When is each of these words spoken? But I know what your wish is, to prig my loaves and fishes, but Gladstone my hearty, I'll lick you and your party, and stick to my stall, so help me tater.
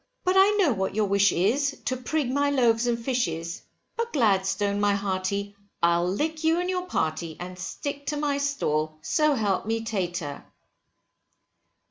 But 0.23 0.35
I 0.35 0.57
know 0.59 0.73
what 0.73 0.95
your 0.95 1.05
wish 1.05 1.31
is, 1.31 1.79
to 1.85 1.95
prig 1.95 2.31
my 2.31 2.49
loaves 2.49 2.87
and 2.87 2.97
fishes, 2.97 3.61
but 3.95 4.11
Gladstone 4.13 4.79
my 4.79 4.95
hearty, 4.95 5.55
I'll 5.83 6.09
lick 6.09 6.43
you 6.43 6.59
and 6.59 6.71
your 6.71 6.87
party, 6.87 7.37
and 7.39 7.59
stick 7.59 8.07
to 8.07 8.17
my 8.17 8.39
stall, 8.39 8.97
so 9.03 9.35
help 9.35 9.67
me 9.67 9.83
tater. 9.85 10.43